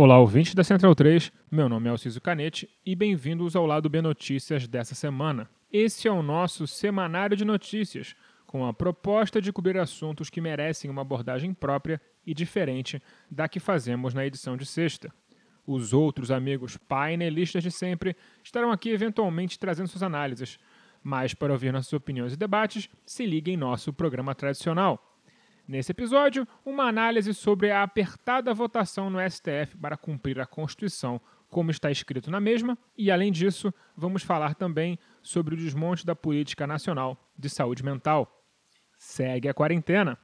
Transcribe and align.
Olá, 0.00 0.16
ouvintes 0.16 0.54
da 0.54 0.62
Central 0.62 0.94
3. 0.94 1.32
Meu 1.50 1.68
nome 1.68 1.88
é 1.88 1.90
Alciso 1.90 2.20
Canete 2.20 2.70
e 2.86 2.94
bem-vindos 2.94 3.56
ao 3.56 3.66
Lado 3.66 3.88
B 3.88 4.00
Notícias 4.00 4.68
dessa 4.68 4.94
semana. 4.94 5.50
Esse 5.72 6.06
é 6.06 6.12
o 6.12 6.22
nosso 6.22 6.68
semanário 6.68 7.36
de 7.36 7.44
notícias, 7.44 8.14
com 8.46 8.64
a 8.64 8.72
proposta 8.72 9.42
de 9.42 9.52
cobrir 9.52 9.76
assuntos 9.76 10.30
que 10.30 10.40
merecem 10.40 10.88
uma 10.88 11.02
abordagem 11.02 11.52
própria 11.52 12.00
e 12.24 12.32
diferente 12.32 13.02
da 13.28 13.48
que 13.48 13.58
fazemos 13.58 14.14
na 14.14 14.24
edição 14.24 14.56
de 14.56 14.64
sexta. 14.64 15.12
Os 15.66 15.92
outros 15.92 16.30
amigos 16.30 16.76
painelistas 16.76 17.64
de 17.64 17.72
sempre 17.72 18.14
estarão 18.40 18.70
aqui 18.70 18.90
eventualmente 18.90 19.58
trazendo 19.58 19.88
suas 19.88 20.04
análises, 20.04 20.60
mas 21.02 21.34
para 21.34 21.52
ouvir 21.52 21.72
nossas 21.72 21.92
opiniões 21.92 22.34
e 22.34 22.36
debates, 22.36 22.88
se 23.04 23.26
ligue 23.26 23.50
em 23.50 23.56
nosso 23.56 23.92
programa 23.92 24.32
tradicional. 24.32 25.07
Nesse 25.68 25.92
episódio, 25.92 26.48
uma 26.64 26.84
análise 26.84 27.34
sobre 27.34 27.70
a 27.70 27.82
apertada 27.82 28.54
votação 28.54 29.10
no 29.10 29.18
STF 29.20 29.76
para 29.78 29.98
cumprir 29.98 30.40
a 30.40 30.46
Constituição, 30.46 31.20
como 31.50 31.70
está 31.70 31.90
escrito 31.90 32.30
na 32.30 32.40
mesma, 32.40 32.78
e 32.96 33.10
além 33.10 33.30
disso, 33.30 33.72
vamos 33.94 34.22
falar 34.22 34.54
também 34.54 34.98
sobre 35.20 35.54
o 35.54 35.58
desmonte 35.58 36.06
da 36.06 36.16
política 36.16 36.66
nacional 36.66 37.22
de 37.38 37.50
saúde 37.50 37.84
mental. 37.84 38.42
Segue 38.96 39.46
a 39.46 39.52
quarentena. 39.52 40.18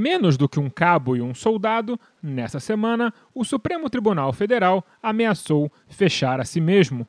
Menos 0.00 0.38
do 0.38 0.48
que 0.48 0.58
um 0.58 0.70
cabo 0.70 1.14
e 1.14 1.20
um 1.20 1.34
soldado, 1.34 2.00
nessa 2.22 2.58
semana, 2.58 3.12
o 3.34 3.44
Supremo 3.44 3.90
Tribunal 3.90 4.32
Federal 4.32 4.82
ameaçou 5.02 5.70
fechar 5.88 6.40
a 6.40 6.44
si 6.46 6.58
mesmo. 6.58 7.06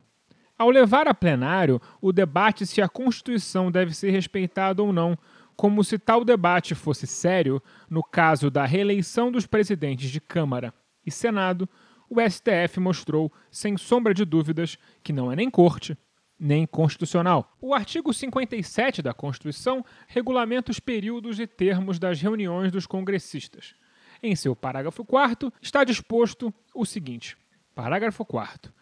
Ao 0.58 0.68
levar 0.68 1.08
a 1.08 1.14
plenário 1.14 1.80
o 2.02 2.12
debate 2.12 2.66
se 2.66 2.82
a 2.82 2.88
Constituição 2.90 3.70
deve 3.70 3.94
ser 3.94 4.10
respeitada 4.10 4.82
ou 4.82 4.92
não, 4.92 5.16
como 5.56 5.82
se 5.82 5.98
tal 5.98 6.22
debate 6.22 6.74
fosse 6.74 7.06
sério 7.06 7.62
no 7.88 8.02
caso 8.02 8.50
da 8.50 8.66
reeleição 8.66 9.32
dos 9.32 9.46
presidentes 9.46 10.10
de 10.10 10.20
Câmara 10.20 10.74
e 11.06 11.10
Senado, 11.10 11.66
o 12.10 12.16
STF 12.20 12.78
mostrou, 12.78 13.32
sem 13.50 13.78
sombra 13.78 14.12
de 14.12 14.26
dúvidas, 14.26 14.76
que 15.02 15.14
não 15.14 15.32
é 15.32 15.36
nem 15.36 15.48
corte, 15.48 15.96
nem 16.42 16.66
constitucional. 16.66 17.56
O 17.60 17.72
artigo 17.72 18.12
57 18.12 19.00
da 19.00 19.14
Constituição 19.14 19.84
regulamenta 20.08 20.72
os 20.72 20.80
períodos 20.80 21.38
e 21.38 21.46
termos 21.46 22.00
das 22.00 22.20
reuniões 22.20 22.72
dos 22.72 22.84
congressistas. 22.84 23.76
Em 24.20 24.34
seu 24.34 24.56
parágrafo 24.56 25.04
4 25.04 25.52
está 25.62 25.84
disposto 25.84 26.52
o 26.74 26.84
seguinte: 26.84 27.36
Parágrafo 27.76 28.24
4 28.24 28.72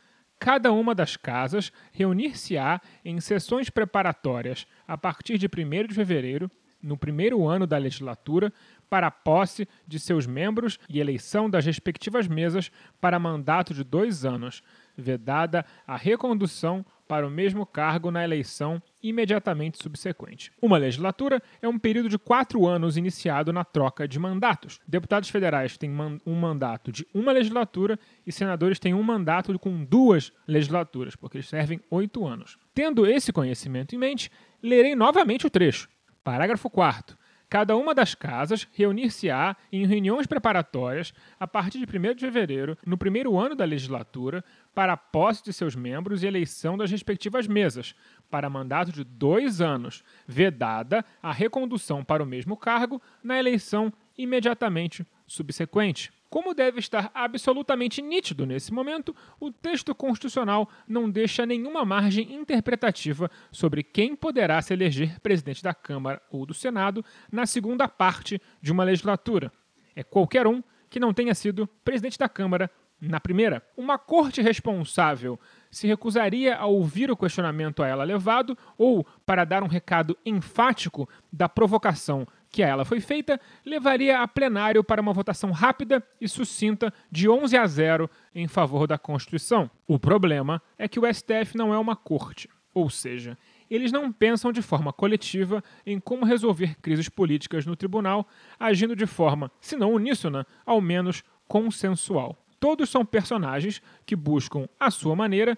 cada 0.40 0.72
uma 0.72 0.94
das 0.94 1.18
casas 1.18 1.70
reunir-se-á 1.92 2.80
em 3.04 3.20
sessões 3.20 3.68
preparatórias 3.68 4.66
a 4.88 4.96
partir 4.96 5.36
de 5.36 5.46
1 5.46 5.88
de 5.88 5.94
fevereiro, 5.94 6.50
no 6.82 6.96
primeiro 6.96 7.46
ano 7.46 7.66
da 7.66 7.76
legislatura, 7.76 8.50
para 8.88 9.08
a 9.08 9.10
posse 9.10 9.68
de 9.86 10.00
seus 10.00 10.26
membros 10.26 10.78
e 10.88 10.98
eleição 10.98 11.50
das 11.50 11.66
respectivas 11.66 12.26
mesas 12.26 12.72
para 12.98 13.18
mandato 13.18 13.74
de 13.74 13.84
dois 13.84 14.24
anos, 14.24 14.62
vedada 14.96 15.62
a 15.86 15.94
recondução 15.94 16.86
para 17.10 17.26
o 17.26 17.30
mesmo 17.30 17.66
cargo 17.66 18.08
na 18.08 18.22
eleição 18.22 18.80
imediatamente 19.02 19.82
subsequente. 19.82 20.52
Uma 20.62 20.78
legislatura 20.78 21.42
é 21.60 21.66
um 21.66 21.76
período 21.76 22.08
de 22.08 22.16
quatro 22.16 22.68
anos 22.68 22.96
iniciado 22.96 23.52
na 23.52 23.64
troca 23.64 24.06
de 24.06 24.16
mandatos. 24.16 24.78
Deputados 24.86 25.28
federais 25.28 25.76
têm 25.76 25.90
um 26.24 26.34
mandato 26.36 26.92
de 26.92 27.04
uma 27.12 27.32
legislatura 27.32 27.98
e 28.24 28.30
senadores 28.30 28.78
têm 28.78 28.94
um 28.94 29.02
mandato 29.02 29.58
com 29.58 29.84
duas 29.84 30.32
legislaturas, 30.46 31.16
porque 31.16 31.38
eles 31.38 31.48
servem 31.48 31.80
oito 31.90 32.24
anos. 32.24 32.56
Tendo 32.72 33.04
esse 33.04 33.32
conhecimento 33.32 33.92
em 33.92 33.98
mente, 33.98 34.30
lerei 34.62 34.94
novamente 34.94 35.44
o 35.44 35.50
trecho. 35.50 35.88
Parágrafo 36.22 36.70
4. 36.70 37.18
Cada 37.50 37.76
uma 37.76 37.92
das 37.92 38.14
casas 38.14 38.68
reunir-se-á 38.72 39.56
em 39.72 39.84
reuniões 39.84 40.24
preparatórias 40.24 41.12
a 41.38 41.48
partir 41.48 41.84
de 41.84 41.98
1 41.98 42.14
de 42.14 42.20
fevereiro, 42.20 42.78
no 42.86 42.96
primeiro 42.96 43.36
ano 43.36 43.56
da 43.56 43.64
legislatura, 43.64 44.44
para 44.72 44.92
a 44.92 44.96
posse 44.96 45.42
de 45.42 45.52
seus 45.52 45.74
membros 45.74 46.22
e 46.22 46.28
eleição 46.28 46.78
das 46.78 46.92
respectivas 46.92 47.48
mesas, 47.48 47.92
para 48.30 48.48
mandato 48.48 48.92
de 48.92 49.02
dois 49.02 49.60
anos, 49.60 50.04
vedada 50.28 51.04
a 51.20 51.32
recondução 51.32 52.04
para 52.04 52.22
o 52.22 52.26
mesmo 52.26 52.56
cargo 52.56 53.02
na 53.20 53.36
eleição 53.36 53.92
imediatamente 54.16 55.04
subsequente. 55.26 56.12
Como 56.30 56.54
deve 56.54 56.78
estar 56.78 57.10
absolutamente 57.12 58.00
nítido 58.00 58.46
nesse 58.46 58.72
momento, 58.72 59.14
o 59.40 59.50
texto 59.50 59.92
constitucional 59.92 60.70
não 60.86 61.10
deixa 61.10 61.44
nenhuma 61.44 61.84
margem 61.84 62.32
interpretativa 62.32 63.28
sobre 63.50 63.82
quem 63.82 64.14
poderá 64.14 64.62
se 64.62 64.72
eleger 64.72 65.18
presidente 65.18 65.60
da 65.60 65.74
Câmara 65.74 66.22
ou 66.30 66.46
do 66.46 66.54
Senado 66.54 67.04
na 67.32 67.46
segunda 67.46 67.88
parte 67.88 68.40
de 68.62 68.70
uma 68.70 68.84
legislatura. 68.84 69.50
É 69.96 70.04
qualquer 70.04 70.46
um 70.46 70.62
que 70.88 71.00
não 71.00 71.12
tenha 71.12 71.34
sido 71.34 71.66
presidente 71.84 72.16
da 72.16 72.28
Câmara 72.28 72.70
na 73.00 73.18
primeira. 73.18 73.60
Uma 73.76 73.98
corte 73.98 74.40
responsável 74.40 75.40
se 75.68 75.86
recusaria 75.88 76.56
a 76.56 76.66
ouvir 76.66 77.10
o 77.10 77.16
questionamento 77.16 77.82
a 77.82 77.88
ela 77.88 78.04
levado 78.04 78.56
ou, 78.78 79.04
para 79.26 79.44
dar 79.44 79.64
um 79.64 79.68
recado 79.68 80.16
enfático 80.24 81.08
da 81.32 81.48
provocação 81.48 82.26
que 82.50 82.62
a 82.62 82.68
ela 82.68 82.84
foi 82.84 83.00
feita, 83.00 83.40
levaria 83.64 84.20
a 84.20 84.28
plenário 84.28 84.82
para 84.82 85.00
uma 85.00 85.12
votação 85.12 85.52
rápida 85.52 86.02
e 86.20 86.28
sucinta 86.28 86.92
de 87.10 87.28
11 87.28 87.56
a 87.56 87.66
0 87.66 88.10
em 88.34 88.48
favor 88.48 88.86
da 88.86 88.98
Constituição. 88.98 89.70
O 89.86 89.98
problema 89.98 90.60
é 90.76 90.88
que 90.88 90.98
o 90.98 91.14
STF 91.14 91.56
não 91.56 91.72
é 91.72 91.78
uma 91.78 91.94
corte, 91.94 92.48
ou 92.74 92.90
seja, 92.90 93.38
eles 93.70 93.92
não 93.92 94.10
pensam 94.10 94.50
de 94.50 94.60
forma 94.60 94.92
coletiva 94.92 95.62
em 95.86 96.00
como 96.00 96.24
resolver 96.24 96.76
crises 96.80 97.08
políticas 97.08 97.64
no 97.64 97.76
tribunal, 97.76 98.26
agindo 98.58 98.96
de 98.96 99.06
forma, 99.06 99.50
se 99.60 99.76
não 99.76 99.94
uníssona, 99.94 100.44
ao 100.66 100.80
menos 100.80 101.22
consensual. 101.46 102.36
Todos 102.58 102.90
são 102.90 103.06
personagens 103.06 103.80
que 104.04 104.14
buscam, 104.14 104.68
à 104.78 104.90
sua 104.90 105.16
maneira, 105.16 105.56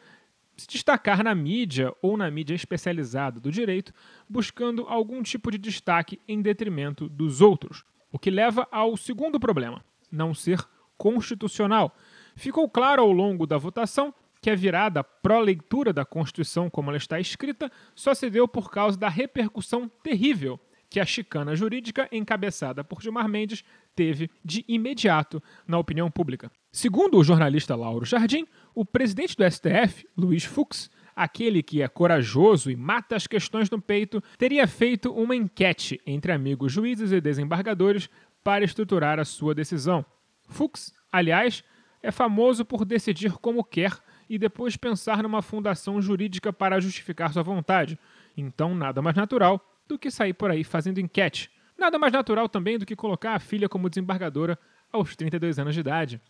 se 0.56 0.66
destacar 0.66 1.24
na 1.24 1.34
mídia 1.34 1.92
ou 2.02 2.16
na 2.16 2.30
mídia 2.30 2.54
especializada 2.54 3.40
do 3.40 3.50
direito, 3.50 3.92
buscando 4.28 4.86
algum 4.88 5.22
tipo 5.22 5.50
de 5.50 5.58
destaque 5.58 6.20
em 6.28 6.40
detrimento 6.40 7.08
dos 7.08 7.40
outros. 7.40 7.84
O 8.10 8.18
que 8.18 8.30
leva 8.30 8.66
ao 8.70 8.96
segundo 8.96 9.41
problema: 9.41 9.84
não 10.10 10.34
ser 10.34 10.60
constitucional. 10.96 11.96
Ficou 12.36 12.68
claro 12.68 13.02
ao 13.02 13.10
longo 13.10 13.46
da 13.46 13.58
votação 13.58 14.14
que 14.41 14.50
a 14.50 14.54
virada 14.54 15.04
pró-leitura 15.04 15.92
da 15.92 16.04
Constituição 16.04 16.68
como 16.68 16.91
ela 16.91 16.96
está 16.96 17.20
escrita 17.20 17.70
só 17.94 18.12
se 18.12 18.28
deu 18.28 18.48
por 18.48 18.70
causa 18.70 18.98
da 18.98 19.08
repercussão 19.08 19.88
terrível 20.02 20.58
que 20.91 21.00
a 21.00 21.06
chicana 21.06 21.56
jurídica 21.56 22.06
encabeçada 22.12 22.84
por 22.84 23.00
Gilmar 23.00 23.28
Mendes 23.28 23.64
teve 23.94 24.30
de 24.44 24.64
imediato 24.69 25.42
na 25.66 25.78
opinião 25.78 26.10
pública. 26.10 26.50
Segundo 26.70 27.19
o 27.19 27.25
jornalista 27.25 27.76
Lauro 27.76 28.04
Jardim, 28.04 28.47
o 28.75 28.84
presidente 28.84 29.36
do 29.36 29.50
STF, 29.50 30.06
Luiz 30.16 30.44
Fux, 30.44 30.91
aquele 31.14 31.62
que 31.62 31.82
é 31.82 31.88
corajoso 31.88 32.70
e 32.70 32.76
mata 32.76 33.14
as 33.14 33.26
questões 33.26 33.69
no 33.69 33.80
peito, 33.80 34.22
teria 34.38 34.66
feito 34.66 35.12
uma 35.12 35.36
enquete 35.36 36.00
entre 36.06 36.32
amigos 36.32 36.72
juízes 36.72 37.12
e 37.12 37.20
desembargadores 37.20 38.08
para 38.42 38.64
estruturar 38.64 39.19
a 39.19 39.25
sua 39.25 39.54
decisão. 39.54 40.04
Fux, 40.48 40.92
aliás, 41.12 41.62
é 42.03 42.10
famoso 42.10 42.64
por 42.64 42.84
decidir 42.84 43.32
como 43.34 43.62
quer 43.62 43.92
e 44.28 44.38
depois 44.38 44.76
pensar 44.76 45.22
numa 45.22 45.42
fundação 45.42 46.00
jurídica 46.00 46.53
para 46.53 46.80
justificar 46.80 47.32
sua 47.32 47.42
vontade. 47.42 47.98
Então, 48.36 48.74
nada 48.74 49.03
mais 49.03 49.14
natural 49.14 49.62
do 49.86 49.98
que 49.98 50.10
sair 50.10 50.32
por 50.32 50.50
aí 50.50 50.64
fazendo 50.64 50.98
enquete. 50.98 51.50
Nada 51.82 51.98
mais 51.98 52.12
natural 52.12 52.48
também 52.48 52.78
do 52.78 52.87
que 52.87 52.94
colocar 52.94 53.34
a 53.34 53.41
filha 53.41 53.68
como 53.68 53.91
desembargadora 53.91 54.56
aos 54.92 55.16
32 55.16 55.59
anos 55.59 55.74
de 55.74 55.80
idade. 55.80 56.21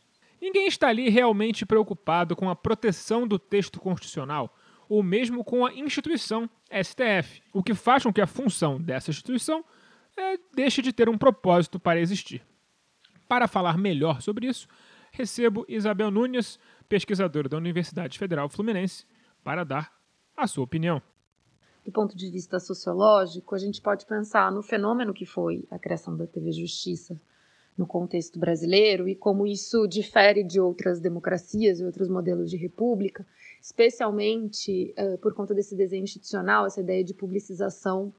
Ninguém 0.41 0.67
está 0.67 0.89
ali 0.89 1.11
realmente 1.11 1.67
preocupado 1.67 2.35
com 2.35 2.49
a 2.49 2.57
proteção 2.57 3.29
do 3.29 3.39
texto 3.39 3.79
constitucional, 3.79 4.57
ou 4.89 5.03
mesmo 5.03 5.45
com 5.45 5.67
a 5.67 5.75
instituição 5.75 6.49
STF, 6.71 7.43
o 7.53 7.63
que 7.63 7.75
faz 7.75 8.03
com 8.03 8.11
que 8.11 8.23
a 8.23 8.27
função 8.27 8.81
dessa 8.81 9.11
instituição 9.11 9.63
é, 10.17 10.39
deixe 10.55 10.81
de 10.81 10.91
ter 10.91 11.11
um 11.11 11.19
propósito 11.19 11.79
para 11.79 12.01
existir. 12.01 12.43
Para 13.29 13.47
falar 13.47 13.77
melhor 13.77 14.23
sobre 14.23 14.47
isso, 14.47 14.67
recebo 15.13 15.67
Isabel 15.69 16.11
Nunes, 16.11 16.59
pesquisadora 16.89 17.47
da 17.47 17.59
Universidade 17.59 18.19
Federal 18.19 18.49
Fluminense, 18.49 19.05
para 19.45 19.65
dar 19.65 19.93
a 20.35 20.47
sua 20.47 20.65
opinião. 20.65 21.03
Do 21.85 21.91
ponto 21.91 22.17
de 22.17 22.31
vista 22.31 22.61
sociológico, 22.61 23.55
a 23.55 23.59
gente 23.59 23.81
pode 23.81 24.07
pensar 24.07 24.53
no 24.53 24.63
fenômeno 24.63 25.13
que 25.13 25.27
foi 25.27 25.65
a 25.71 25.79
criação 25.79 26.17
da 26.17 26.27
TV 26.27 26.53
Justiça 26.53 27.21
no 27.77 27.87
contexto 27.87 28.39
brasileiro 28.39 29.09
e 29.09 29.15
como 29.15 29.47
isso 29.47 29.87
difere 29.87 30.45
de 30.45 30.61
outras 30.61 31.01
democracias 31.01 31.81
e 31.81 31.85
outros 31.85 32.09
modelos 32.09 32.51
de 32.51 32.57
república, 32.57 33.27
especialmente 33.61 34.95
uh, 34.99 35.19
por 35.19 35.35
conta 35.35 35.55
desse 35.55 35.75
desenho 35.75 36.05
institucional, 36.05 36.67
essa 36.67 36.81
ideia 36.81 37.03
de 37.03 37.15
publicização 37.15 38.13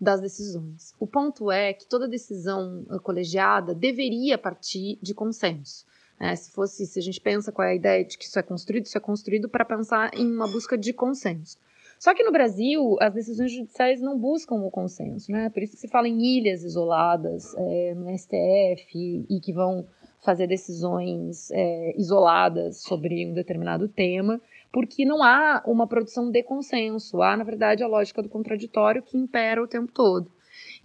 das 0.00 0.20
decisões. 0.20 0.94
O 1.00 1.06
ponto 1.06 1.50
é 1.50 1.72
que 1.72 1.86
toda 1.86 2.06
decisão 2.06 2.86
uh, 2.88 3.00
colegiada 3.00 3.74
deveria 3.74 4.38
partir 4.38 4.98
de 5.02 5.12
consenso. 5.14 5.86
Né? 6.20 6.36
Se 6.36 6.52
fosse, 6.52 6.86
se 6.86 6.98
a 6.98 7.02
gente 7.02 7.20
pensa 7.20 7.50
qual 7.50 7.66
é 7.66 7.72
a 7.72 7.76
ideia 7.76 8.04
de 8.04 8.16
que 8.16 8.24
isso 8.24 8.38
é 8.38 8.42
construído, 8.42 8.84
isso 8.84 8.98
é 8.98 9.00
construído 9.00 9.48
para 9.48 9.64
pensar 9.64 10.14
em 10.14 10.30
uma 10.30 10.46
busca 10.46 10.76
de 10.76 10.92
consenso. 10.92 11.58
Só 11.98 12.14
que 12.14 12.22
no 12.22 12.30
Brasil, 12.30 12.96
as 13.00 13.12
decisões 13.12 13.52
judiciais 13.52 14.00
não 14.00 14.18
buscam 14.18 14.56
o 14.56 14.70
consenso, 14.70 15.32
né? 15.32 15.50
Por 15.50 15.62
isso 15.62 15.74
que 15.74 15.80
se 15.80 15.88
fala 15.88 16.08
em 16.08 16.38
ilhas 16.38 16.62
isoladas 16.62 17.54
é, 17.56 17.94
no 17.94 18.16
STF 18.16 19.26
e 19.28 19.40
que 19.40 19.52
vão 19.52 19.84
fazer 20.24 20.46
decisões 20.46 21.50
é, 21.50 21.94
isoladas 21.98 22.82
sobre 22.82 23.26
um 23.26 23.34
determinado 23.34 23.88
tema, 23.88 24.40
porque 24.72 25.04
não 25.04 25.22
há 25.22 25.62
uma 25.66 25.86
produção 25.86 26.30
de 26.30 26.42
consenso, 26.42 27.22
há, 27.22 27.36
na 27.36 27.44
verdade, 27.44 27.82
a 27.82 27.88
lógica 27.88 28.22
do 28.22 28.28
contraditório 28.28 29.02
que 29.02 29.16
impera 29.16 29.62
o 29.62 29.68
tempo 29.68 29.90
todo. 29.92 30.30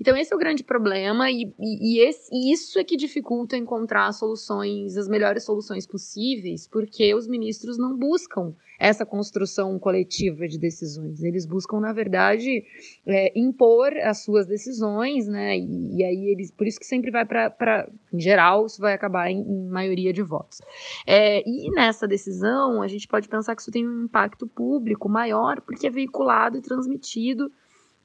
Então, 0.04 0.18
esse 0.18 0.34
é 0.34 0.36
o 0.36 0.40
grande 0.40 0.66
problema, 0.66 1.32
e, 1.32 1.44
e, 1.58 1.96
e, 1.96 2.00
esse, 2.02 2.30
e, 2.30 2.52
isso 2.52 2.78
é 2.78 2.84
que 2.84 2.98
dificulta 2.98 3.56
encontrar 3.56 4.12
soluções, 4.12 4.98
as 4.98 5.08
melhores 5.08 5.46
soluções 5.46 5.88
possíveis, 5.88 6.68
porque 6.68 7.16
os 7.16 7.26
ministros 7.26 7.78
não 7.78 7.96
buscam 7.98 8.54
essa 8.78 9.06
construção 9.06 9.80
coletiva 9.80 10.46
de 10.46 10.60
decisões. 10.60 11.24
Eles 11.24 11.46
buscam, 11.46 11.80
na 11.80 11.94
verdade, 11.94 12.66
é, 13.08 13.32
impor 13.34 13.94
as 14.00 14.26
suas 14.26 14.46
decisões, 14.46 15.26
né? 15.26 15.58
E, 15.58 16.00
e, 16.00 16.04
aí 16.04 16.32
eles, 16.34 16.52
por 16.52 16.68
isso 16.68 16.82
que 16.82 16.86
sempre 16.86 17.10
vai 17.10 17.24
para, 17.24 17.90
em 18.12 18.20
geral, 18.20 18.66
isso 18.66 18.82
vai 18.82 18.94
acabar 18.94 19.32
em, 19.32 19.40
em 19.40 19.70
maioria 19.70 20.12
de 20.12 20.22
votos. 20.22 20.60
É, 21.08 21.42
e 21.48 21.72
nessa 21.72 22.06
decisão, 22.06 22.82
a 22.82 22.90
gente 22.90 23.08
pode 23.08 23.30
pensar 23.30 23.56
que 23.56 23.62
isso 23.62 23.72
tem 23.72 23.88
um 23.88 24.04
impacto 24.04 24.46
público 24.48 25.08
maior, 25.08 25.62
porque 25.62 25.88
é 25.88 25.90
veiculado 25.90 26.58
e 26.58 26.62
transmitido. 26.62 27.50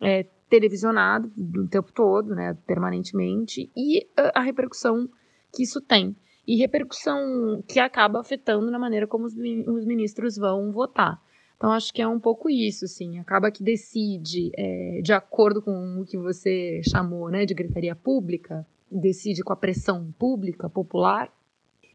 É, 0.00 0.24
televisionado 0.48 1.30
o 1.36 1.68
tempo 1.68 1.92
todo, 1.92 2.34
né, 2.34 2.56
permanentemente, 2.66 3.70
e 3.76 4.08
a, 4.34 4.40
repercussão 4.40 5.08
que 5.52 5.62
isso 5.62 5.80
tem. 5.80 6.16
E 6.46 6.56
repercussão 6.56 7.62
que 7.68 7.78
acaba 7.78 8.20
afetando 8.20 8.70
na 8.70 8.78
maneira 8.78 9.06
como 9.06 9.26
os, 9.26 9.34
os 9.34 9.84
ministros 9.84 10.36
vão 10.36 10.72
votar. 10.72 11.20
Então, 11.56 11.72
acho 11.72 11.92
que 11.92 12.00
é 12.00 12.08
um 12.08 12.20
pouco 12.20 12.48
isso, 12.48 12.84
assim. 12.84 13.18
Acaba 13.18 13.50
que 13.50 13.62
decide, 13.62 14.50
é, 14.56 15.00
de 15.02 15.12
acordo 15.12 15.60
com 15.60 16.00
o 16.00 16.06
que 16.06 16.16
você 16.16 16.80
chamou 16.88 17.28
né, 17.28 17.44
de 17.44 17.52
gritaria 17.52 17.94
pública, 17.94 18.66
decide 18.90 19.42
com 19.42 19.52
a 19.52 19.56
pressão 19.56 20.10
pública, 20.18 20.70
popular, 20.70 21.30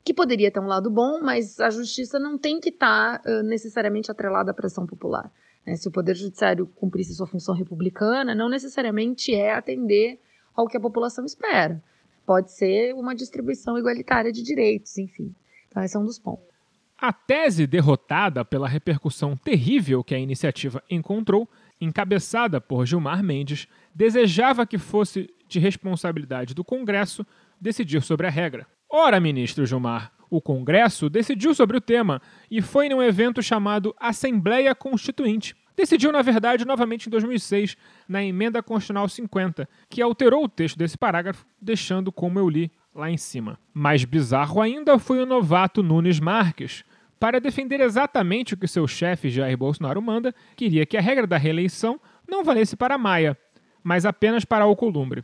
que 0.03 0.13
poderia 0.13 0.51
ter 0.51 0.59
um 0.59 0.67
lado 0.67 0.91
bom, 0.91 1.21
mas 1.21 1.59
a 1.59 1.69
justiça 1.69 2.19
não 2.19 2.38
tem 2.38 2.59
que 2.59 2.69
estar 2.69 3.21
tá, 3.21 3.31
uh, 3.31 3.44
necessariamente 3.44 4.11
atrelada 4.11 4.51
à 4.51 4.53
pressão 4.53 4.85
popular. 4.85 5.31
Né? 5.65 5.75
Se 5.75 5.88
o 5.88 5.92
Poder 5.92 6.15
Judiciário 6.15 6.68
cumprisse 6.68 7.13
sua 7.13 7.27
função 7.27 7.56
republicana, 7.56 8.36
não 8.36 8.50
necessariamente 8.50 9.33
é 9.33 9.54
atender 9.54 10.19
ao 10.56 10.68
que 10.68 10.77
a 10.77 10.81
população 10.81 11.25
espera. 11.25 11.81
Pode 12.25 12.51
ser 12.51 12.94
uma 12.94 13.15
distribuição 13.15 13.77
igualitária 13.77 14.31
de 14.31 14.42
direitos, 14.44 14.98
enfim. 14.98 15.33
Então, 15.68 15.83
esse 15.83 15.95
é 15.95 16.00
um 16.00 16.06
dos 16.06 16.19
pontos. 16.19 16.54
A 16.98 17.12
tese 17.12 17.68
derrotada 17.68 18.45
pela 18.45 18.68
repercussão 18.68 19.36
terrível 19.36 20.04
que 20.04 20.15
a 20.15 20.19
iniciativa 20.19 20.81
encontrou, 20.89 21.50
encabeçada 21.81 22.62
por 22.62 22.86
Gilmar 22.86 23.21
Mendes, 23.21 23.68
desejava 23.94 24.65
que 24.65 24.77
fosse 24.77 25.30
de 25.50 25.60
responsabilidade 25.60 26.54
do 26.54 26.63
Congresso 26.63 27.25
decidir 27.60 28.01
sobre 28.01 28.27
a 28.27 28.30
regra. 28.30 28.65
Ora, 28.89 29.19
ministro 29.19 29.65
Gilmar, 29.65 30.13
o 30.35 30.41
Congresso 30.41 31.12
decidiu 31.12 31.53
sobre 31.53 31.77
o 31.77 31.81
tema 31.81 32.19
e 32.50 32.59
foi 32.59 32.89
num 32.89 33.03
evento 33.03 33.44
chamado 33.44 33.94
Assembleia 34.00 34.74
Constituinte. 34.74 35.56
Decidiu, 35.77 36.12
na 36.12 36.24
verdade, 36.24 36.65
novamente 36.65 37.06
em 37.06 37.12
2006, 37.12 37.77
na 38.09 38.24
Emenda 38.24 38.63
Constitucional 38.63 39.07
50, 39.07 39.69
que 39.88 40.01
alterou 40.01 40.44
o 40.44 40.50
texto 40.50 40.75
desse 40.75 40.97
parágrafo, 40.97 41.45
deixando 41.62 42.12
como 42.12 42.39
eu 42.39 42.50
li 42.50 42.71
lá 42.95 43.12
em 43.12 43.18
cima. 43.18 43.59
Mais 43.71 44.06
bizarro 44.06 44.59
ainda 44.59 44.97
foi 44.97 45.21
o 45.21 45.25
novato 45.25 45.83
Nunes 45.83 46.19
Marques, 46.19 46.83
para 47.19 47.39
defender 47.39 47.79
exatamente 47.79 48.56
o 48.56 48.57
que 48.57 48.68
seu 48.68 48.88
chefe 48.88 49.29
Jair 49.29 49.56
Bolsonaro 49.56 50.01
manda, 50.01 50.33
queria 50.56 50.83
que 50.83 50.97
a 50.97 51.01
regra 51.01 51.27
da 51.27 51.38
reeleição 51.38 52.01
não 52.27 52.44
valesse 52.44 52.75
para 52.75 52.97
Maia, 52.97 53.38
mas 53.83 54.03
apenas 54.03 54.44
para 54.44 54.63
Alcolumbre. 54.63 55.24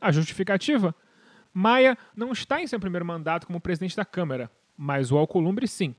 A 0.00 0.10
justificativa? 0.10 0.92
Maia 1.52 1.96
não 2.14 2.32
está 2.32 2.60
em 2.60 2.66
seu 2.66 2.78
primeiro 2.78 3.04
mandato 3.04 3.46
como 3.46 3.60
presidente 3.60 3.96
da 3.96 4.04
Câmara, 4.04 4.50
mas 4.76 5.10
o 5.10 5.18
Alcolumbre 5.18 5.66
sim. 5.66 5.94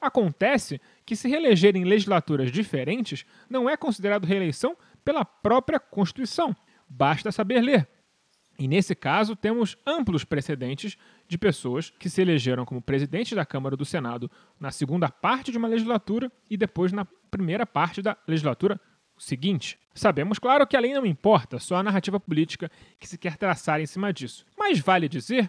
Acontece 0.00 0.80
que 1.04 1.16
se 1.16 1.28
reeleger 1.28 1.76
em 1.76 1.84
legislaturas 1.84 2.50
diferentes 2.50 3.24
não 3.48 3.68
é 3.68 3.76
considerado 3.76 4.24
reeleição 4.24 4.76
pela 5.04 5.24
própria 5.24 5.80
Constituição. 5.80 6.54
Basta 6.88 7.32
saber 7.32 7.60
ler. 7.60 7.88
E 8.58 8.66
nesse 8.66 8.94
caso, 8.94 9.36
temos 9.36 9.76
amplos 9.86 10.24
precedentes 10.24 10.96
de 11.28 11.36
pessoas 11.36 11.90
que 11.98 12.08
se 12.08 12.22
elegeram 12.22 12.64
como 12.64 12.80
presidente 12.80 13.34
da 13.34 13.44
Câmara 13.44 13.74
ou 13.74 13.78
do 13.78 13.84
Senado 13.84 14.30
na 14.58 14.70
segunda 14.70 15.10
parte 15.10 15.52
de 15.52 15.58
uma 15.58 15.68
legislatura 15.68 16.32
e 16.48 16.56
depois 16.56 16.92
na 16.92 17.04
primeira 17.30 17.66
parte 17.66 18.00
da 18.00 18.16
legislatura 18.26 18.80
seguinte. 19.18 19.78
Sabemos, 19.94 20.38
claro, 20.38 20.66
que 20.66 20.76
a 20.76 20.80
lei 20.80 20.92
não 20.94 21.06
importa, 21.06 21.58
só 21.58 21.76
a 21.76 21.82
narrativa 21.82 22.20
política 22.20 22.70
que 22.98 23.08
se 23.08 23.18
quer 23.18 23.36
traçar 23.36 23.80
em 23.80 23.86
cima 23.86 24.12
disso. 24.12 24.44
Mas 24.68 24.80
vale 24.80 25.08
dizer 25.08 25.48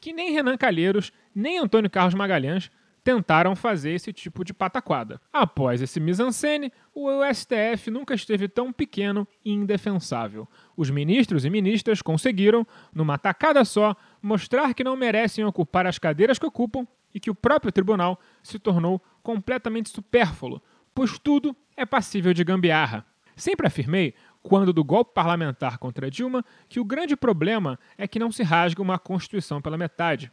que 0.00 0.10
nem 0.10 0.32
Renan 0.32 0.56
Calheiros, 0.56 1.12
nem 1.34 1.58
Antônio 1.58 1.90
Carlos 1.90 2.14
Magalhães 2.14 2.70
tentaram 3.04 3.54
fazer 3.54 3.90
esse 3.90 4.10
tipo 4.10 4.42
de 4.42 4.54
pataquada. 4.54 5.20
Após 5.30 5.82
esse 5.82 6.00
mise-en-scène, 6.00 6.72
o 6.94 7.10
STF 7.30 7.90
nunca 7.90 8.14
esteve 8.14 8.48
tão 8.48 8.72
pequeno 8.72 9.28
e 9.44 9.52
indefensável. 9.52 10.48
Os 10.74 10.88
ministros 10.88 11.44
e 11.44 11.50
ministras 11.50 12.00
conseguiram, 12.00 12.66
numa 12.94 13.18
tacada 13.18 13.66
só, 13.66 13.94
mostrar 14.22 14.72
que 14.72 14.82
não 14.82 14.96
merecem 14.96 15.44
ocupar 15.44 15.86
as 15.86 15.98
cadeiras 15.98 16.38
que 16.38 16.46
ocupam 16.46 16.86
e 17.14 17.20
que 17.20 17.30
o 17.30 17.34
próprio 17.34 17.70
tribunal 17.70 18.18
se 18.42 18.58
tornou 18.58 18.98
completamente 19.22 19.90
supérfluo, 19.90 20.62
pois 20.94 21.18
tudo 21.18 21.54
é 21.76 21.84
passível 21.84 22.32
de 22.32 22.42
gambiarra. 22.42 23.04
Sempre 23.36 23.66
afirmei, 23.66 24.14
quando 24.44 24.74
do 24.74 24.84
golpe 24.84 25.14
parlamentar 25.14 25.78
contra 25.78 26.10
Dilma, 26.10 26.44
que 26.68 26.78
o 26.78 26.84
grande 26.84 27.16
problema 27.16 27.78
é 27.96 28.06
que 28.06 28.18
não 28.18 28.30
se 28.30 28.42
rasga 28.42 28.82
uma 28.82 28.98
Constituição 28.98 29.60
pela 29.60 29.78
metade. 29.78 30.30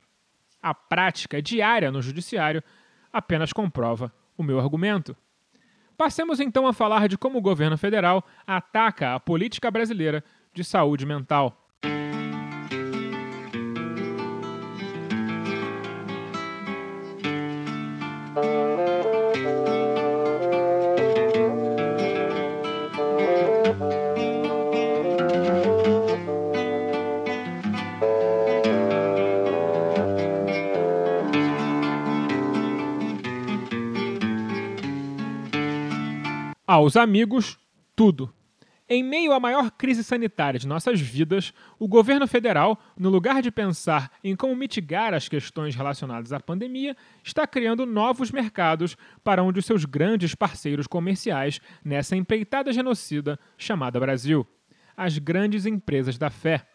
A 0.62 0.74
prática 0.74 1.42
diária 1.42 1.90
no 1.90 2.02
Judiciário 2.02 2.62
apenas 3.12 3.54
comprova 3.54 4.12
o 4.38 4.44
meu 4.44 4.60
argumento. 4.60 5.16
Passemos 5.98 6.42
então 6.42 6.68
a 6.68 6.74
falar 6.74 7.08
de 7.08 7.18
como 7.18 7.38
o 7.38 7.42
governo 7.42 7.78
federal 7.78 8.26
ataca 8.46 9.16
a 9.16 9.20
política 9.20 9.72
brasileira 9.72 10.22
de 10.54 10.62
saúde 10.62 11.06
mental. 11.06 11.61
Aos 36.74 36.96
amigos, 36.96 37.60
tudo. 37.94 38.34
Em 38.88 39.04
meio 39.04 39.34
à 39.34 39.42
maior 39.42 39.72
crise 39.72 40.06
sanitária 40.06 40.58
de 40.58 40.66
nossas 40.66 41.02
vidas, 41.02 41.54
o 41.78 41.86
governo 41.86 42.26
federal, 42.26 42.82
no 42.98 43.10
lugar 43.10 43.42
de 43.42 43.52
pensar 43.52 44.10
em 44.24 44.38
como 44.38 44.56
mitigar 44.56 45.14
as 45.14 45.28
questões 45.28 45.76
relacionadas 45.76 46.32
à 46.32 46.40
pandemia, 46.40 46.96
está 47.22 47.46
criando 47.46 47.86
novos 47.86 48.32
mercados 48.32 48.96
para 49.22 49.44
um 49.44 49.52
de 49.52 49.62
seus 49.62 49.84
grandes 49.84 50.34
parceiros 50.34 50.88
comerciais 50.88 51.60
nessa 51.84 52.16
empreitada 52.16 52.72
genocida 52.72 53.38
chamada 53.58 54.00
Brasil: 54.00 54.48
as 54.96 55.18
grandes 55.18 55.66
empresas 55.66 56.18
da 56.18 56.30
fé. 56.30 56.66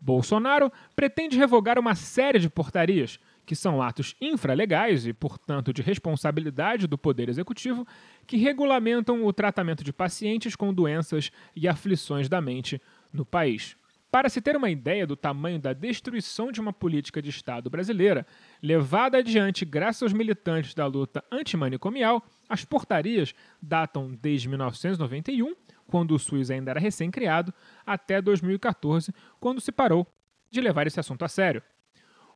Bolsonaro 0.00 0.72
pretende 0.96 1.38
revogar 1.38 1.78
uma 1.78 1.94
série 1.94 2.40
de 2.40 2.50
portarias, 2.50 3.20
que 3.50 3.56
são 3.56 3.82
atos 3.82 4.14
infralegais 4.20 5.08
e, 5.08 5.12
portanto, 5.12 5.72
de 5.72 5.82
responsabilidade 5.82 6.86
do 6.86 6.96
Poder 6.96 7.28
Executivo, 7.28 7.84
que 8.24 8.36
regulamentam 8.36 9.26
o 9.26 9.32
tratamento 9.32 9.82
de 9.82 9.92
pacientes 9.92 10.54
com 10.54 10.72
doenças 10.72 11.32
e 11.56 11.66
aflições 11.66 12.28
da 12.28 12.40
mente 12.40 12.80
no 13.12 13.26
país. 13.26 13.74
Para 14.08 14.28
se 14.28 14.40
ter 14.40 14.54
uma 14.54 14.70
ideia 14.70 15.04
do 15.04 15.16
tamanho 15.16 15.58
da 15.58 15.72
destruição 15.72 16.52
de 16.52 16.60
uma 16.60 16.72
política 16.72 17.20
de 17.20 17.28
Estado 17.28 17.68
brasileira, 17.68 18.24
levada 18.62 19.18
adiante 19.18 19.64
graças 19.64 20.04
aos 20.04 20.12
militantes 20.12 20.72
da 20.72 20.86
luta 20.86 21.24
antimanicomial, 21.28 22.22
as 22.48 22.64
portarias 22.64 23.34
datam 23.60 24.16
desde 24.22 24.48
1991, 24.48 25.56
quando 25.88 26.14
o 26.14 26.18
SUS 26.20 26.52
ainda 26.52 26.70
era 26.70 26.78
recém-criado, 26.78 27.52
até 27.84 28.22
2014, 28.22 29.12
quando 29.40 29.60
se 29.60 29.72
parou 29.72 30.06
de 30.52 30.60
levar 30.60 30.86
esse 30.86 31.00
assunto 31.00 31.24
a 31.24 31.28
sério. 31.28 31.60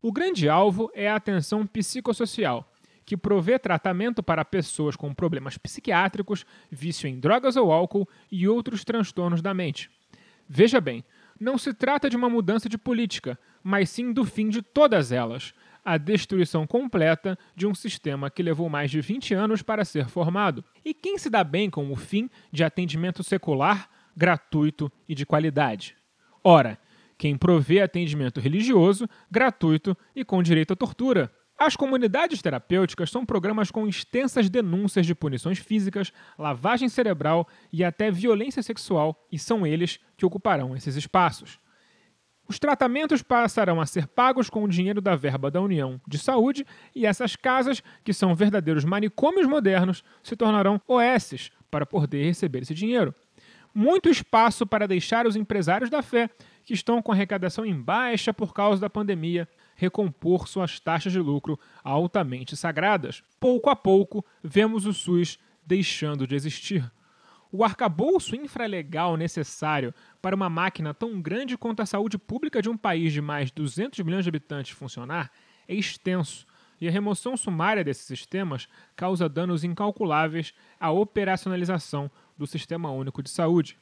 O 0.05 0.13
grande 0.13 0.51
alvo 0.51 0.91
é 0.93 1.09
a 1.09 1.17
atenção 1.17 1.67
psicossocial, 1.67 2.71
que 3.07 3.17
provê 3.17 3.59
tratamento 3.59 4.23
para 4.23 4.45
pessoas 4.45 4.97
com 4.97 5.15
problemas 5.15 5.57
psiquiátricos, 5.57 6.45
vício 6.71 7.09
em 7.09 7.19
drogas 7.19 7.57
ou 7.57 7.73
álcool 7.73 8.07
e 8.31 8.47
outros 8.47 8.85
transtornos 8.85 9.41
da 9.41 9.55
mente. 9.55 9.91
Veja 10.47 10.79
bem, 10.79 11.03
não 11.41 11.57
se 11.57 11.73
trata 11.73 12.11
de 12.11 12.19
uma 12.19 12.29
mudança 12.29 12.69
de 12.69 12.77
política, 12.77 13.39
mas 13.63 13.89
sim 13.89 14.13
do 14.13 14.27
fim 14.27 14.51
de 14.51 14.61
todas 14.61 15.11
elas. 15.11 15.55
a 15.83 15.97
destruição 15.97 16.67
completa 16.67 17.39
de 17.57 17.67
um 17.67 17.75
sistema 17.75 18.31
que 18.31 18.43
levou 18.43 18.69
mais 18.69 18.91
de 18.91 19.01
20 19.01 19.33
anos 19.33 19.63
para 19.63 19.87
ser 19.87 20.07
formado. 20.07 20.63
E 20.85 20.93
quem 20.93 21.17
se 21.17 21.31
dá 21.31 21.43
bem 21.43 21.71
com 21.71 21.91
o 21.91 21.97
fim 21.97 22.29
de 22.53 22.63
atendimento 22.63 23.23
secular, 23.23 23.89
gratuito 24.15 24.93
e 25.09 25.15
de 25.15 25.25
qualidade? 25.25 25.97
Ora, 26.43 26.79
quem 27.17 27.37
provê 27.37 27.81
atendimento 27.81 28.41
religioso, 28.41 29.09
gratuito 29.31 29.97
e 30.15 30.25
com 30.25 30.43
direito 30.43 30.73
à 30.73 30.77
tortura. 30.77 31.33
As 31.57 31.77
comunidades 31.77 32.43
terapêuticas 32.43 33.11
são 33.11 33.25
programas 33.25 33.71
com 33.71 33.87
extensas 33.87 34.51
denúncias 34.51 35.07
de 35.07 35.15
punições 35.15 35.59
físicas, 35.59 36.13
lavagem 36.37 36.89
cerebral 36.89 37.47
e 37.73 37.85
até 37.85 38.11
violência 38.11 38.63
sexual, 38.63 39.25
e 39.31 39.39
são 39.39 39.65
eles 39.67 40.01
que 40.17 40.27
ocuparão 40.27 40.77
esses 40.77 40.97
espaços. 40.97 41.61
Os 42.47 42.59
tratamentos 42.59 43.23
passarão 43.23 43.81
a 43.81 43.87
ser 43.87 44.07
pagos 44.07 44.51
com 44.51 44.65
o 44.65 44.69
dinheiro 44.69 45.01
da 45.01 45.17
verba 45.17 45.51
da 45.51 45.63
União 45.63 46.01
de 46.07 46.19
Saúde 46.19 46.67
e 46.95 47.07
essas 47.07 47.37
casas, 47.37 47.83
que 48.03 48.13
são 48.13 48.35
verdadeiros 48.35 48.85
manicômios 48.85 49.47
modernos, 49.47 50.05
se 50.23 50.37
tornarão 50.37 50.81
OSs 50.87 51.51
para 51.71 51.87
poder 51.87 52.25
receber 52.25 52.63
esse 52.63 52.75
dinheiro. 52.75 53.15
Muito 53.75 54.09
espaço 54.09 54.65
para 54.65 54.87
deixar 54.87 55.27
os 55.27 55.35
empresários 55.35 55.91
da 55.91 56.01
fé, 56.01 56.31
que 56.65 56.73
estão 56.73 57.03
com 57.03 57.11
arrecadação 57.11 57.67
em 57.67 57.75
baixa 57.75 58.33
por 58.33 58.55
causa 58.55 58.81
da 58.81 58.89
pandemia, 58.89 59.49
recompor 59.75 60.47
suas 60.47 60.79
taxas 60.79 61.13
de 61.13 61.19
lucro 61.19 61.59
altamente 61.83 62.57
sagradas. 62.57 63.23
Pouco 63.41 63.69
a 63.69 63.75
pouco, 63.75 64.25
vemos 64.43 64.87
o 64.87 64.93
SUS 64.93 65.41
deixando 65.67 66.25
de 66.25 66.37
existir. 66.37 66.89
O 67.51 67.65
arcabouço 67.65 68.37
infralegal 68.37 69.17
necessário 69.17 69.93
para 70.23 70.37
uma 70.37 70.49
máquina 70.49 70.95
tão 70.95 71.21
grande 71.21 71.59
quanto 71.59 71.81
a 71.81 71.87
saúde 71.87 72.17
pública 72.17 72.63
de 72.63 72.69
um 72.69 72.77
país 72.77 73.13
de 73.13 73.21
mais 73.21 73.49
de 73.49 73.55
200 73.55 73.99
milhões 74.05 74.25
de 74.25 74.29
habitantes 74.29 74.71
funcionar 74.71 75.33
é 75.67 75.75
extenso, 75.75 76.47
e 76.81 76.89
a 76.89 76.91
remoção 76.91 77.37
sumária 77.37 77.85
desses 77.85 78.05
sistemas 78.05 78.69
causa 78.95 79.29
danos 79.29 79.65
incalculáveis 79.65 80.53
à 80.79 80.91
operacionalização 80.91 82.11
do 82.37 82.47
Sistema 82.47 82.91
Único 82.91 83.23
de 83.23 83.31
Saúde. 83.31 83.79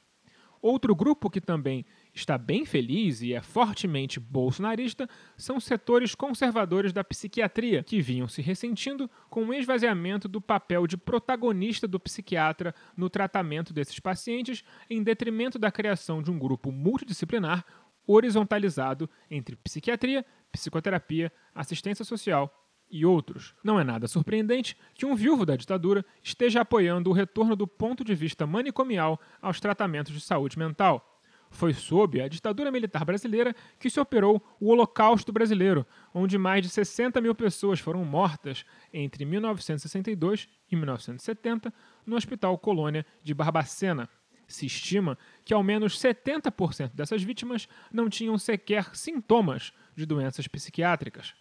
Outro 0.62 0.94
grupo 0.94 1.28
que 1.28 1.40
também 1.40 1.84
está 2.14 2.38
bem 2.38 2.64
feliz 2.64 3.20
e 3.20 3.34
é 3.34 3.42
fortemente 3.42 4.20
bolsonarista 4.20 5.08
são 5.36 5.58
setores 5.58 6.14
conservadores 6.14 6.92
da 6.92 7.02
psiquiatria, 7.02 7.82
que 7.82 8.00
vinham 8.00 8.28
se 8.28 8.40
ressentindo 8.40 9.10
com 9.28 9.44
o 9.44 9.52
esvaziamento 9.52 10.28
do 10.28 10.40
papel 10.40 10.86
de 10.86 10.96
protagonista 10.96 11.88
do 11.88 11.98
psiquiatra 11.98 12.72
no 12.96 13.10
tratamento 13.10 13.72
desses 13.72 13.98
pacientes, 13.98 14.62
em 14.88 15.02
detrimento 15.02 15.58
da 15.58 15.72
criação 15.72 16.22
de 16.22 16.30
um 16.30 16.38
grupo 16.38 16.70
multidisciplinar 16.70 17.64
horizontalizado 18.06 19.10
entre 19.28 19.56
psiquiatria, 19.56 20.24
psicoterapia, 20.52 21.32
assistência 21.52 22.04
social 22.04 22.61
e 22.92 23.06
outros. 23.06 23.54
Não 23.64 23.80
é 23.80 23.82
nada 23.82 24.06
surpreendente 24.06 24.76
que 24.94 25.06
um 25.06 25.16
viúvo 25.16 25.46
da 25.46 25.56
ditadura 25.56 26.04
esteja 26.22 26.60
apoiando 26.60 27.08
o 27.08 27.12
retorno 27.14 27.56
do 27.56 27.66
ponto 27.66 28.04
de 28.04 28.14
vista 28.14 28.46
manicomial 28.46 29.18
aos 29.40 29.58
tratamentos 29.58 30.12
de 30.12 30.20
saúde 30.20 30.58
mental. 30.58 31.08
Foi 31.50 31.72
sob 31.72 32.20
a 32.20 32.28
ditadura 32.28 32.70
militar 32.70 33.04
brasileira 33.04 33.54
que 33.78 33.90
se 33.90 33.98
operou 33.98 34.42
o 34.60 34.70
Holocausto 34.70 35.32
Brasileiro, 35.32 35.86
onde 36.14 36.38
mais 36.38 36.62
de 36.62 36.70
60 36.70 37.20
mil 37.20 37.34
pessoas 37.34 37.80
foram 37.80 38.04
mortas 38.04 38.64
entre 38.92 39.24
1962 39.24 40.48
e 40.70 40.76
1970 40.76 41.72
no 42.06 42.16
Hospital 42.16 42.56
Colônia 42.58 43.04
de 43.22 43.34
Barbacena. 43.34 44.08
Se 44.46 44.66
estima 44.66 45.18
que 45.44 45.54
ao 45.54 45.62
menos 45.62 45.98
70% 45.98 46.92
dessas 46.94 47.22
vítimas 47.22 47.68
não 47.92 48.08
tinham 48.08 48.36
sequer 48.38 48.94
sintomas 48.94 49.72
de 49.94 50.04
doenças 50.04 50.46
psiquiátricas 50.48 51.34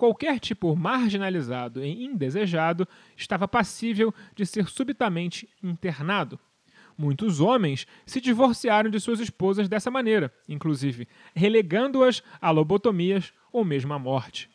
qualquer 0.00 0.40
tipo 0.40 0.74
marginalizado 0.74 1.84
e 1.84 2.06
indesejado 2.06 2.88
estava 3.14 3.46
passível 3.46 4.14
de 4.34 4.46
ser 4.46 4.66
subitamente 4.66 5.46
internado. 5.62 6.40
Muitos 6.96 7.38
homens 7.38 7.86
se 8.06 8.18
divorciaram 8.18 8.88
de 8.88 8.98
suas 8.98 9.20
esposas 9.20 9.68
dessa 9.68 9.90
maneira, 9.90 10.32
inclusive 10.48 11.06
relegando-as 11.34 12.22
a 12.40 12.50
lobotomias 12.50 13.30
ou 13.52 13.62
mesmo 13.62 13.92
à 13.92 13.98
morte. 13.98 14.48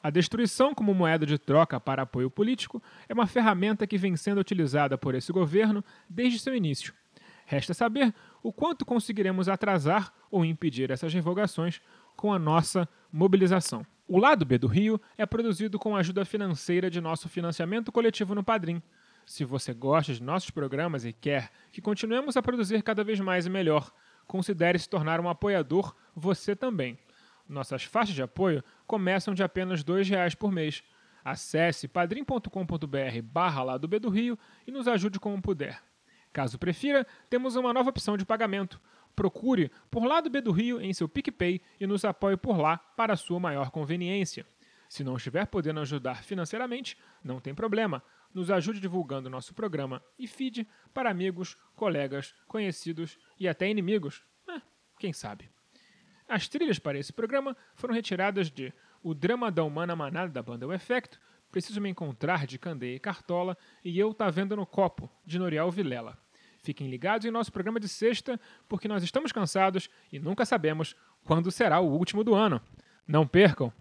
A 0.00 0.10
destruição 0.10 0.72
como 0.72 0.94
moeda 0.94 1.26
de 1.26 1.38
troca 1.38 1.80
para 1.80 2.02
apoio 2.02 2.30
político 2.30 2.80
é 3.08 3.14
uma 3.14 3.26
ferramenta 3.26 3.84
que 3.84 3.98
vem 3.98 4.16
sendo 4.16 4.40
utilizada 4.40 4.96
por 4.96 5.12
esse 5.12 5.32
governo 5.32 5.84
desde 6.08 6.38
seu 6.38 6.54
início. 6.54 6.94
Resta 7.44 7.74
saber 7.74 8.14
o 8.42 8.52
quanto 8.52 8.84
conseguiremos 8.84 9.48
atrasar 9.48 10.12
ou 10.30 10.44
impedir 10.44 10.90
essas 10.92 11.12
revogações 11.12 11.80
com 12.18 12.32
a 12.32 12.38
nossa 12.38 12.88
mobilização. 13.12 13.86
O 14.08 14.18
lado 14.18 14.44
B 14.44 14.58
do 14.58 14.66
Rio 14.66 15.00
é 15.16 15.24
produzido 15.24 15.78
com 15.78 15.94
a 15.94 16.00
ajuda 16.00 16.24
financeira 16.24 16.90
de 16.90 17.00
nosso 17.00 17.28
financiamento 17.28 17.92
coletivo 17.92 18.34
no 18.34 18.42
Padrim. 18.42 18.82
Se 19.24 19.44
você 19.44 19.72
gosta 19.72 20.12
de 20.12 20.20
nossos 20.20 20.50
programas 20.50 21.04
e 21.04 21.12
quer 21.12 21.48
que 21.70 21.80
continuemos 21.80 22.36
a 22.36 22.42
produzir 22.42 22.82
cada 22.82 23.04
vez 23.04 23.20
mais 23.20 23.46
e 23.46 23.50
melhor, 23.50 23.92
considere 24.26 24.80
se 24.80 24.88
tornar 24.88 25.20
um 25.20 25.28
apoiador 25.28 25.94
você 26.12 26.56
também. 26.56 26.98
Nossas 27.48 27.84
faixas 27.84 28.16
de 28.16 28.22
apoio 28.22 28.64
começam 28.84 29.32
de 29.32 29.44
apenas 29.44 29.82
R$ 29.82 30.02
reais 30.02 30.34
por 30.34 30.50
mês. 30.50 30.82
Acesse 31.24 31.86
padrim.com.br 31.86 33.22
barra 33.22 33.62
Lado 33.62 33.86
B 33.86 34.00
do 34.00 34.08
Rio 34.08 34.36
e 34.66 34.72
nos 34.72 34.88
ajude 34.88 35.20
como 35.20 35.40
puder. 35.40 35.80
Caso 36.32 36.58
prefira, 36.58 37.06
temos 37.30 37.54
uma 37.54 37.72
nova 37.72 37.90
opção 37.90 38.16
de 38.16 38.26
pagamento– 38.26 38.80
Procure 39.18 39.68
por 39.90 40.04
Lado 40.04 40.30
B 40.30 40.40
do 40.40 40.52
Rio 40.52 40.80
em 40.80 40.92
seu 40.92 41.08
PicPay 41.08 41.60
e 41.80 41.88
nos 41.88 42.04
apoie 42.04 42.36
por 42.36 42.56
lá 42.56 42.78
para 42.78 43.16
sua 43.16 43.40
maior 43.40 43.72
conveniência. 43.72 44.46
Se 44.88 45.02
não 45.02 45.16
estiver 45.16 45.44
podendo 45.48 45.80
ajudar 45.80 46.22
financeiramente, 46.22 46.96
não 47.24 47.40
tem 47.40 47.52
problema. 47.52 48.00
Nos 48.32 48.48
ajude 48.48 48.78
divulgando 48.78 49.28
nosso 49.28 49.52
programa 49.52 50.00
e 50.16 50.28
feed 50.28 50.68
para 50.94 51.10
amigos, 51.10 51.56
colegas, 51.74 52.32
conhecidos 52.46 53.18
e 53.40 53.48
até 53.48 53.68
inimigos. 53.68 54.22
Eh, 54.48 54.62
quem 55.00 55.12
sabe? 55.12 55.50
As 56.28 56.46
trilhas 56.46 56.78
para 56.78 56.96
esse 56.96 57.12
programa 57.12 57.56
foram 57.74 57.94
retiradas 57.94 58.48
de 58.48 58.72
O 59.02 59.14
Drama 59.14 59.50
da 59.50 59.64
Humana 59.64 59.96
Manada 59.96 60.30
da 60.30 60.44
banda 60.44 60.64
O 60.64 60.72
Efecto, 60.72 61.18
Preciso 61.50 61.80
Me 61.80 61.88
Encontrar 61.88 62.46
de 62.46 62.56
Candeia 62.56 62.94
e 62.94 63.00
Cartola 63.00 63.58
e 63.84 63.98
Eu 63.98 64.14
Tá 64.14 64.30
Vendo 64.30 64.54
no 64.54 64.64
Copo, 64.64 65.10
de 65.26 65.40
Noriel 65.40 65.72
Vilela. 65.72 66.16
Fiquem 66.68 66.90
ligados 66.90 67.24
em 67.24 67.30
nosso 67.30 67.50
programa 67.50 67.80
de 67.80 67.88
sexta, 67.88 68.38
porque 68.68 68.86
nós 68.86 69.02
estamos 69.02 69.32
cansados 69.32 69.88
e 70.12 70.18
nunca 70.18 70.44
sabemos 70.44 70.94
quando 71.24 71.50
será 71.50 71.80
o 71.80 71.90
último 71.90 72.22
do 72.22 72.34
ano. 72.34 72.60
Não 73.06 73.26
percam! 73.26 73.72